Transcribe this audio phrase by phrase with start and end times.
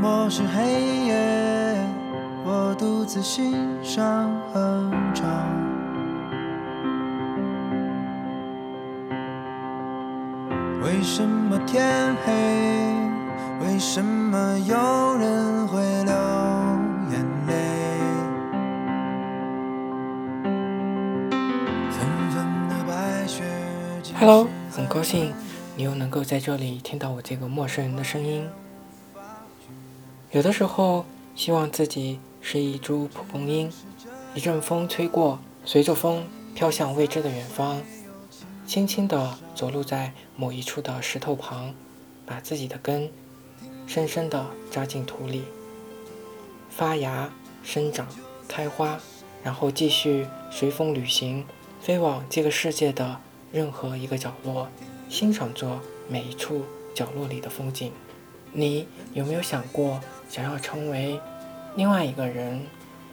[0.00, 0.62] 漠是黑
[1.06, 1.76] 夜，
[2.44, 3.52] 我独自欣
[3.82, 5.26] 赏哼唱。
[10.84, 12.32] 为什么天黑？
[13.60, 14.76] 为什么有
[15.18, 16.14] 人会流
[17.10, 17.52] 眼泪？
[21.90, 23.42] 纷纷的白雪。
[24.16, 25.34] Hello，很高兴
[25.76, 28.48] 你又能够在这里听到我这个陌生人的声音。
[30.30, 33.72] 有的时候，希望自己是一株蒲公英，
[34.34, 37.80] 一阵风吹过，随着风飘向未知的远方，
[38.66, 41.72] 轻轻地着陆在某一处的石头旁，
[42.26, 43.10] 把自己的根
[43.86, 45.44] 深深地扎进土里，
[46.68, 47.32] 发芽、
[47.62, 48.06] 生长、
[48.46, 49.00] 开花，
[49.42, 51.46] 然后继续随风旅行，
[51.80, 53.18] 飞往这个世界的
[53.50, 54.68] 任何一个角落，
[55.08, 57.90] 欣赏着每一处角落里的风景。
[58.50, 61.20] 你有没有想过，想要成为
[61.76, 62.60] 另外一个人，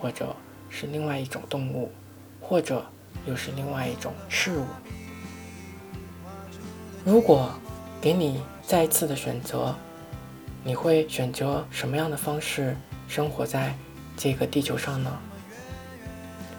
[0.00, 0.34] 或者
[0.70, 1.92] 是另外一种动物，
[2.40, 2.84] 或者
[3.26, 4.64] 又是另外一种事物？
[7.04, 7.52] 如果
[8.00, 9.74] 给你再次的选择，
[10.64, 12.76] 你会选择什么样的方式
[13.08, 13.74] 生活在
[14.16, 15.18] 这个地球上呢？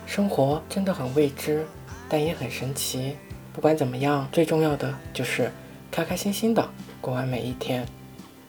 [0.06, 1.66] 生活真的很未知，
[2.08, 3.16] 但也很神奇。
[3.54, 5.52] 不管怎么样，最重要的就是
[5.90, 7.88] 开开心心的过完每一天。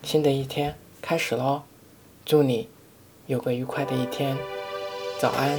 [0.03, 1.63] 新的一天开始喽，
[2.27, 2.71] 祝你
[3.27, 4.35] 有个愉快的一天，
[5.21, 5.59] 早安。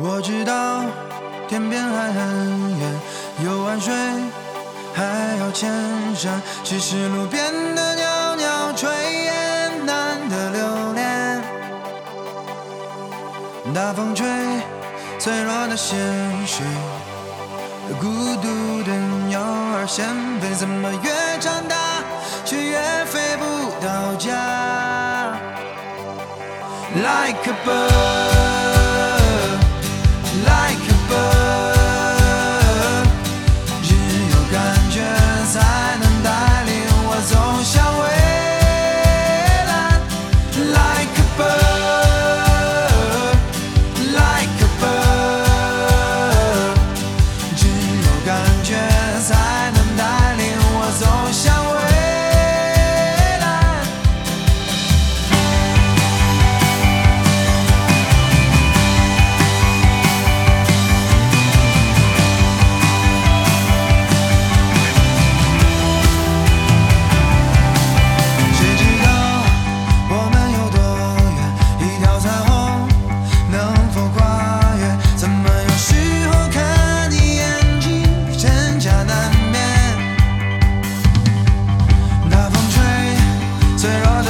[0.00, 0.84] 我知道
[1.46, 3.00] 天边还很远，
[3.44, 3.94] 有万水
[4.92, 5.70] 还要千
[6.16, 8.88] 山，只是路边的袅袅炊
[9.22, 11.42] 烟难得留恋。
[13.72, 14.26] 大风吹，
[15.18, 15.98] 脆弱的鲜
[16.46, 16.62] 血，
[18.00, 18.06] 孤
[18.36, 18.92] 独的
[19.26, 20.06] 鸟儿想
[20.40, 21.76] 飞，怎么越长大
[22.44, 23.44] 却越飞不
[23.84, 25.36] 到家
[26.94, 28.37] ？Like a bird.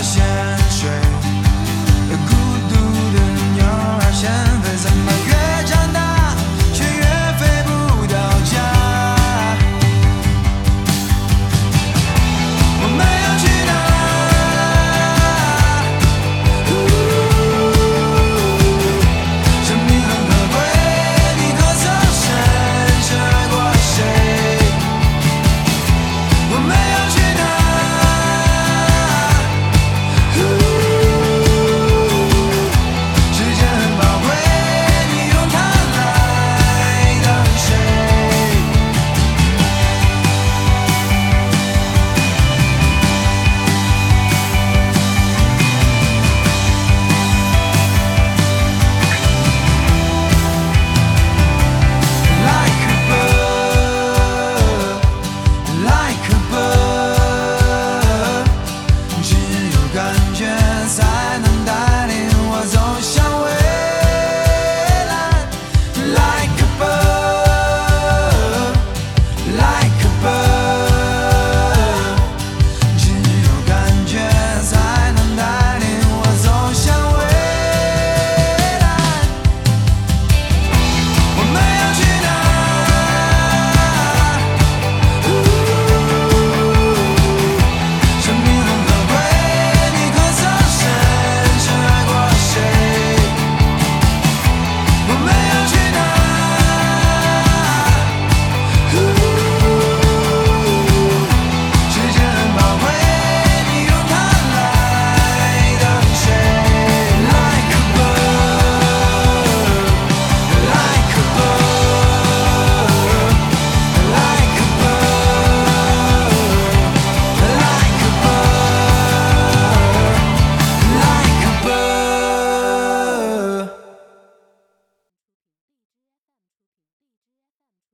[0.03, 0.58] się